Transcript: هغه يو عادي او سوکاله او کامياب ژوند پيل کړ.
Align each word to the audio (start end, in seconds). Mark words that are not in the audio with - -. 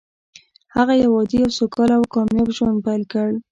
هغه 0.75 0.93
يو 1.03 1.11
عادي 1.19 1.37
او 1.45 1.51
سوکاله 1.59 1.93
او 1.97 2.03
کامياب 2.15 2.47
ژوند 2.57 2.77
پيل 2.85 3.01
کړ. 3.11 3.29